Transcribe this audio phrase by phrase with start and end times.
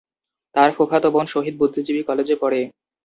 [0.55, 2.59] তার ফুফাতো বোন শহীদ বুদ্ধিজীবী কলেজে পড়ে।